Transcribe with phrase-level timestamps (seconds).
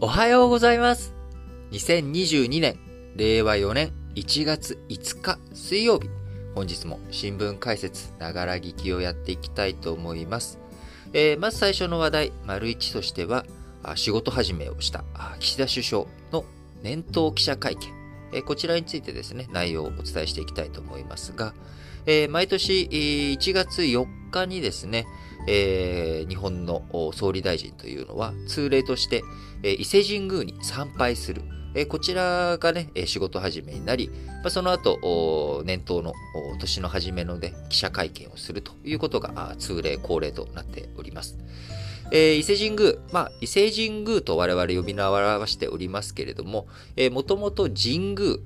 [0.00, 1.12] おはようございます。
[1.72, 2.78] 2022年、
[3.16, 6.08] 令和4年1月5日水曜日。
[6.54, 10.60] 本日も新聞解説、ながら聞きをやっていきたいと思います。
[11.12, 13.44] えーまず最初の話題、丸一としては、
[13.96, 15.02] 仕事始めをした
[15.40, 16.44] 岸田首相の
[16.80, 17.92] 年頭記者会見。
[18.32, 21.54] えこちらについてですね、内容をお伝えしていきたいと思いますが、
[22.08, 25.06] えー毎年1月4日にですね、
[25.46, 26.82] えー日本の
[27.12, 29.22] 総理大臣というのは通例として、
[29.62, 31.42] えー伊勢神宮に参拝する。
[31.74, 34.08] えーこちらがね、仕事始めになり、
[34.42, 36.14] まあ、その後、年頭の
[36.58, 41.36] 年の初めのね記者会見をするということが通例、恒例となっております。
[42.10, 48.36] えー伊勢神宮、まあ、伊勢神宮と我々呼び名を表しておりますけれども、え、もともと神宮、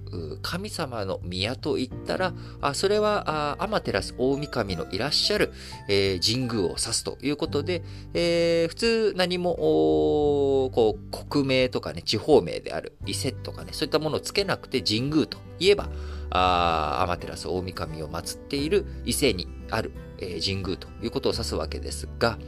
[0.42, 5.52] 神様の宮といったら、あそれはあ天照大神のいらっしゃる、
[5.88, 7.82] えー神宮を指すということで、
[8.14, 15.88] えー普通何もこう国名とかね、地方名である伊勢とかね、そういったものをつけなくて神宮といえば、
[16.30, 22.38] あ天照大神を祀っている伊勢にある、神宮ということを指すわけですが、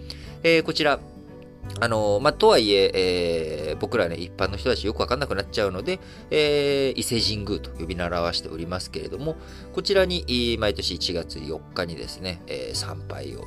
[0.44, 1.00] えーこちら、
[1.80, 5.98] あのまあ、とはいええー僕らね、一般の人たちよくわかんなくなっちゃうので、
[6.30, 9.36] えー伊勢神宮と呼び名を表しておりますけれども、
[9.72, 13.44] こちらに、毎年1月4日にですね、えー参拝を、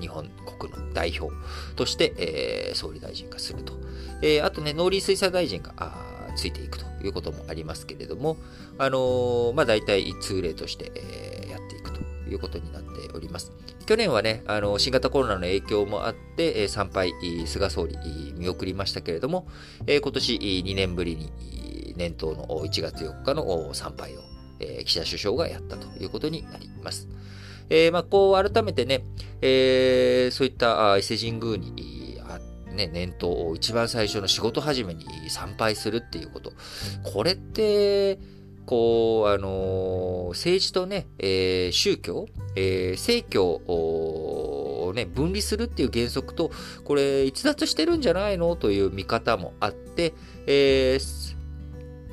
[0.00, 1.34] 日本国の代表
[1.76, 3.74] として、えー総理大臣がすると。
[4.22, 5.74] えーあとね、農林水産大臣が、
[6.34, 8.38] ついていくということもありますけれども、
[8.78, 13.52] あのーまあ、大体通例として、えーやっていくということになっております。
[13.86, 17.12] 去年はね、あの新型コロナの影響もあって、参拝、
[17.46, 17.96] 菅総理、
[18.36, 19.46] 見送りましたけれども、
[19.86, 20.34] 今年
[20.64, 24.20] 2年ぶりに年頭の1月4日の参拝を、
[24.84, 27.08] 岸田首相がやったということになります。
[27.70, 29.04] えーまあ、こう改めてね、
[29.42, 32.18] えーそういった伊勢神宮に、
[32.74, 36.52] ね、年頭、一番最初の仕事始めに参拝するっていうこと。
[37.02, 38.18] これって、
[38.68, 46.50] こう、あの政治とね、えー宗教、えー政教をね、分離するっていう原則と、
[46.84, 48.56] これ、逸脱してるんじゃないの？
[48.56, 50.12] という見方もあって、
[50.46, 51.37] えー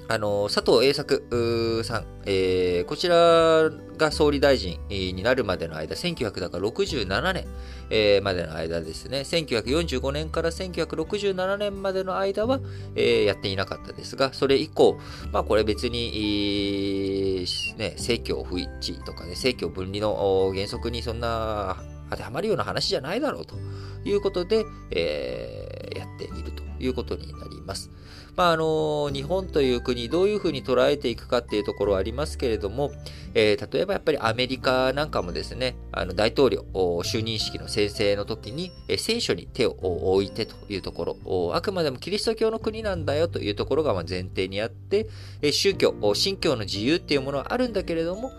[0.07, 7.47] あの、佐藤栄作さん、えーこちらが総理大臣になるまでの間、1967年、
[7.89, 12.59] えーまでの間ですね、1945年から1967年までの間は、
[12.95, 14.99] えーやっていなかったですが、それ以降、
[15.31, 17.45] まあこれ別に、
[17.77, 21.77] ね、政教不一致とかね、政教分離の原則にそんな
[22.11, 23.55] 当てはまるような話じゃないだろうと
[24.03, 27.89] いうことで、えーやっているということになります。
[28.35, 32.91] まああの日本という国、どういうふうに捉えていくかっていうところはありますけれども、
[33.33, 39.71] えー例えばやっぱりアメリカなんかもですね、あの大統領就任式の宣誓の時に、聖書に手を
[40.13, 45.07] 置いてというところ、あくまでもキリスト教の国なんだよというところが前提にあって、
[45.51, 48.31] 宗教、信教の自由っていうものはあるんだけれども、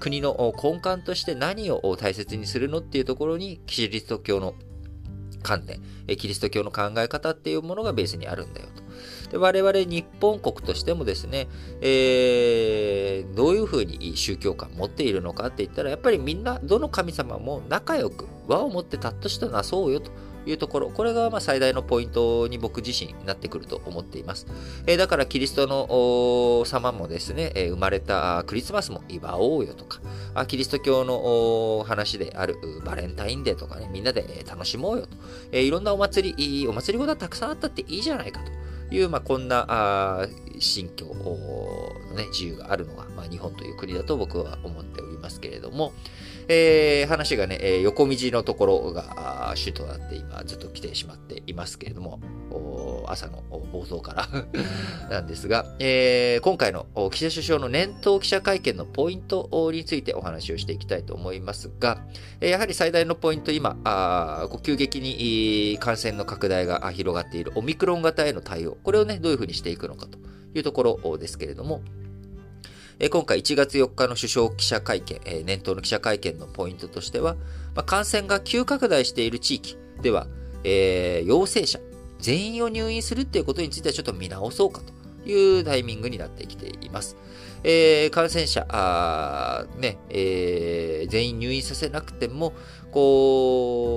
[0.00, 4.54] 国の根幹として何を大切にするのっていうところに、キリスト教の
[5.42, 5.80] 観点、
[6.16, 8.86] キリスト教の考え方っていうものがベースにあるんだよと。
[9.30, 11.48] で我々日本国としてもですね、
[11.80, 20.10] えーどういうふうに宗教観を持っているのかって言ったら、やっぱりみんな、どの神様も仲良く和を持ってたっとしてなそうよと
[20.46, 24.46] いうところ、これがま最大のポイントに僕自身なってくると思っています。
[24.86, 30.00] えーだからキリストの様もですね、えー生まれたクリスマスも祝おうよとか、
[30.34, 35.16] あキリスト教の話であるバレンタインデーとかね、みんなで楽しもうよと。
[35.52, 38.50] えーいろんなお祭り、お祭りごとはたくさんあったっていいじゃないかと
[38.90, 40.26] いう、まあ、こんなあ
[40.58, 45.92] 信教の、ね、自由があるのが、まあ、日本という国だと僕は思っておりますけれども、
[46.48, 52.20] えー話がね、えー横道のところが主となって今ずっと来てしまっていますけれども、
[53.06, 54.28] 朝の冒頭から。
[55.10, 62.02] なんですが、えー今回の岸田首相の年頭記者会見のポイントについてお話をしていきたいと思いますが、
[62.40, 70.18] やはり最大のポイント、今、あ急激に感染の拡大が広がっているオミクロン型への対応、これをね、どういうふうにしていくのかと
[70.54, 71.82] いうところですけれども、
[72.98, 77.36] え今回1月4日の首相記者会見、え年頭の記者会見のポイントとしては、
[77.74, 80.26] ま、感染が急拡大している地域では、
[80.64, 81.78] えー陽性者
[82.18, 87.18] 全員を入院するっていうことについてはちょっと見直そうかというタイミングになってきています。
[87.64, 92.54] えー感染者、あね、えー全員入院させなくても、
[92.92, 93.92] こ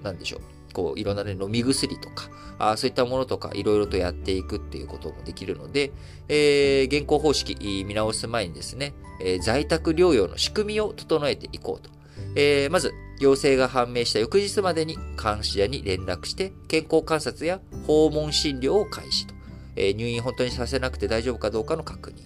[0.00, 0.40] う、なんでしょう。
[0.72, 2.28] こう、いろんなね、飲み薬とか、
[2.58, 5.92] あそういったものとか、いろいろとやっていくっていうこともできるので、
[6.28, 11.90] えー現行方式見直す前にですね、えー在宅療養の仕組みを整えていこうと。
[12.34, 12.92] えー、まず、
[13.22, 19.34] 陽性が判明した翌日までに監視者に連絡して健康観察や訪問診療を開始と、
[19.76, 22.16] えー、入院本当にさせなくて大丈夫かどうかの確認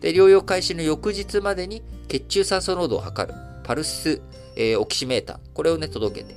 [0.00, 4.22] で療養開始の翌日までに血中酸素濃度を測るパルス、
[4.54, 6.36] えー、オキシメーターこれをね届けて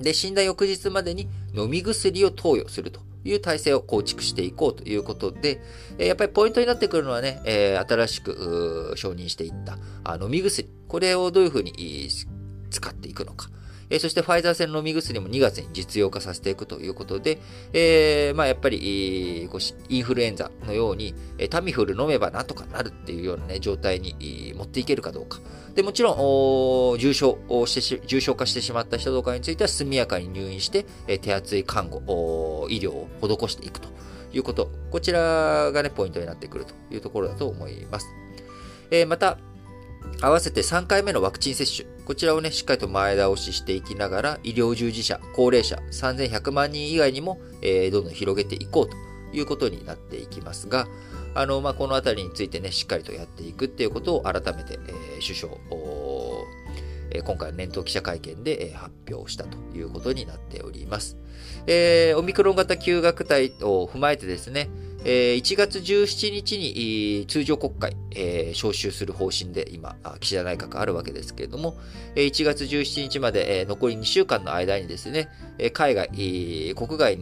[0.00, 5.60] で死んだ翌日までに飲み薬を投与するという体制を構築していこうということで、
[5.98, 9.78] やっぱりポイントになってくるのはね、え新しく承認していった
[10.16, 10.68] 飲み薬。
[10.88, 12.08] これをどういうふうに
[12.70, 13.50] 使っていくのか。
[13.90, 17.40] えそしてファイザー製の飲み薬も2月に実用化させていくということで、
[17.72, 19.48] えー、まあやっぱり、
[19.88, 21.12] インフルエンザのように、
[21.50, 25.40] タミフル飲めばなんとかなるっていうようなね、状態に持っていけるかどうか。
[25.74, 30.86] で、もちろん、重症して、重症化してしまった人とかについては速やかに入院して、
[31.18, 33.88] 手厚い看護、医療を施していくと
[34.32, 34.70] いうこと。
[34.90, 38.06] こちらがね、ポイントになってくるというところだと思います。
[38.92, 39.38] え、また、
[40.20, 41.88] 合わせて3回目のワクチン接種。
[42.10, 48.96] こちらをね、しっかりと前倒ししていきながら、医療従事者、高齢者、3100万人以外にも、えー、どんどん広げていこうと
[49.32, 50.88] いうことになっていきますが、
[51.36, 55.52] あの、まあ、このあたりについてね、しっかりとやっていくっていうことを改めて、えー、首相、
[57.12, 61.16] え、今回の年頭記者会見で、え、発表したということになっております。
[61.68, 64.68] えー、オミクロン型急学体を踏まえてですね、
[65.04, 71.78] えー、1月17日に通常国会、えー、招集する方針で今、岸田内閣あるわけですけれども、
[72.16, 75.28] 1月17日まで、えー、残り2週間の間にですね、
[75.72, 77.18] 海外、国外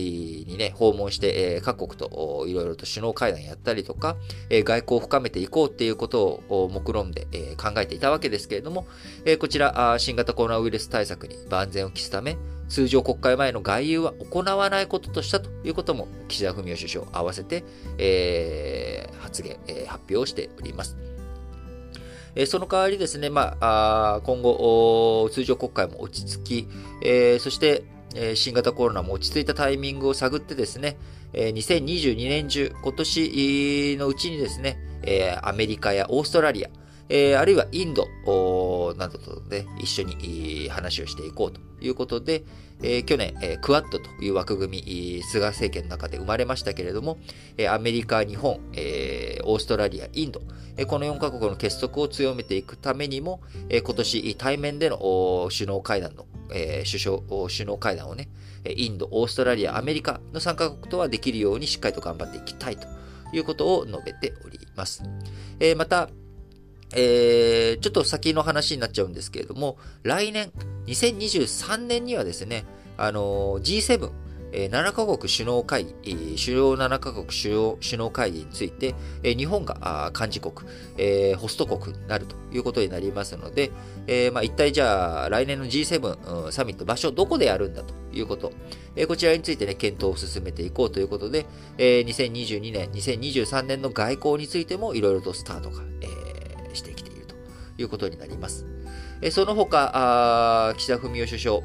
[0.00, 4.16] にね、訪問して、各国といろいろと首脳会談やったりとか、
[4.50, 8.86] 外交を深めていこうっていうことを目論んで考えていたわけですけれども、
[9.38, 12.36] こちら、新型コロナウイルス対策に万全を期すため、
[12.68, 17.64] 通常国会前の外遊は行わないこととしたということも、岸田文雄首相合わせて、
[17.98, 20.96] えー、発言、え、発表しております。
[22.34, 26.68] えその代わりですね、まあ、今後、通常国会も落ち着き、
[27.02, 30.96] え、そして、え新型コロナも落ち着いたタイミングを探ってですね、
[31.32, 36.70] え2022年中、今年のうちにですね、えアメリカやオーストラリア、
[37.14, 38.06] えー、あるいはインド
[38.96, 42.42] などとね、一緒に話をしていこうということで、
[42.82, 47.18] えー、去年、えー、クワッドという枠組み、菅政権の中で生まれましたけれども、
[47.58, 50.40] えー、アメリカ、日本、えー、オーストラリア、インド、
[50.78, 56.24] えー、この4カ国の結束を強めていくためにも、えー、今年対面での首脳会談の、
[56.54, 58.28] えー、首相、首脳会談をね、
[58.64, 62.86] インド、オーストラリア、アメリカの3カ国とはできるようにしっかりと頑張っていきたいと
[63.32, 65.02] いうことを述べております。
[65.58, 66.10] えー、また、
[66.94, 70.52] えー、ちょっと先の話になっちゃうんですけれども、来年、
[70.86, 72.64] 2023年にはですね、
[72.96, 74.10] あのー、G7、
[74.52, 80.54] え、7カ国首脳会議、主要7カ国首脳首脳会議について、日本が幹事国、
[81.36, 83.70] ホスト国になるということになりますので、
[84.32, 88.52] まあ、一体じゃあ来年の G7、サミット場所どこでやるんだということ、
[89.08, 91.46] こちらについてね、検討を進めていこうということで、
[91.78, 95.82] え、2022年、2023年の外交についてもいろいろとスタートが、
[96.74, 97.34] してきていると
[97.78, 98.66] いうことになります。
[99.30, 101.60] その他、岸田文雄首相、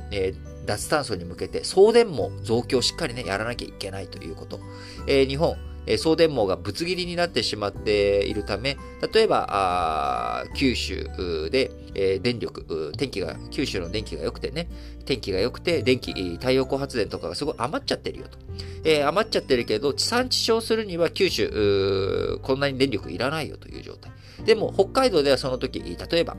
[0.67, 4.59] 脱炭素に向けて送電網増強をしっかりね、やらなきゃいけないということ。
[5.07, 5.57] え日本、
[5.97, 8.77] 送電網がぶつ切りになってしまっているため、
[9.13, 14.67] 例えば、九州で、え電力、天気が、九州の電気が良くてね、
[15.05, 18.37] 天気が良くて、電気、太陽光発電とかがすごい余っちゃってるよと。
[18.83, 24.11] えー、余っちゃってるけど、地産地消するには九州、こんなに電力いらないよという状態。
[24.45, 26.35] でも、北海道ではその時、例えば、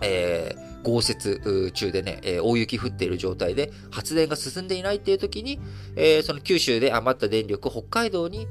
[0.00, 5.60] えー、豪雪中でね、え、大雪降っている状態で発電が進んでいないっていう時に、
[5.96, 8.46] え、その九州で余った電力を北海道に、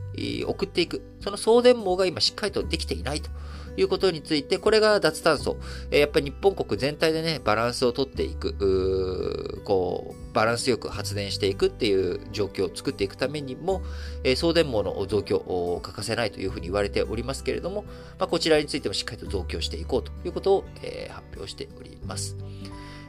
[0.48, 1.02] 送っていく。
[1.20, 3.30] その送電網が今しっかりとできていないと。
[3.78, 5.58] いうことについて、これが脱炭素。
[5.92, 13.82] え、やっぱり日本国全体でね、バランスをとっていく、こう、バランスよく発電していくっていう状況を作っていくためにも、
[14.24, 17.84] え、送電網の増強を欠かせないというふうに言われておりますけれども、
[18.20, 22.36] まあ、こちらについてもしっかりと増強していこうということを、えー、発表しております。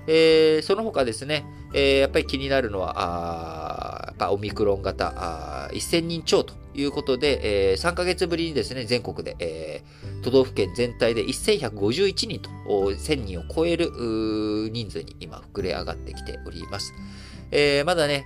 [0.06, 13.90] えー、その他ですね、えー、やっぱり気になるのは、あやっぱオミクロン型あ1000人超ということで、えー、3ヶ月ぶりにですね、全国で、えー、都道府県全体で1151人と1000人を超える
[14.70, 16.94] 人数に今膨れ上がってきております。
[17.50, 18.24] えー、まだね、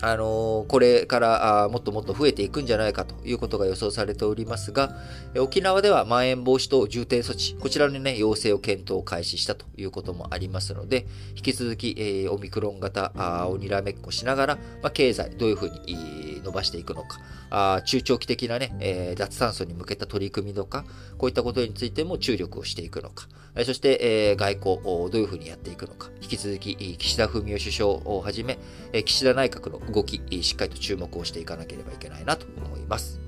[0.00, 4.96] あのこれからもっともっと増えていくんじゃないかということが予想されておりますが、
[5.38, 13.12] 沖縄ではまん延防止等重点措置、こちらのね、要請を検討開始したということもありますので、引き続き、えー、オミクロン型
[13.48, 17.20] をにらめっこしながら、まあ、経済どういうふうに伸ばしていくのか、
[17.50, 20.84] あ中長期的なね、えー、脱炭素に向けた取り組みとか、
[21.18, 23.28] こういったことについても注力をしていくのか、
[23.64, 23.98] そして、
[24.32, 28.58] え外交をどういうふうにやっていくのか、引き続き岸田文雄首相をはじめ、
[29.04, 33.20] 岸田内閣の動き、しっかりと注目をしていかなければいけないなと思います。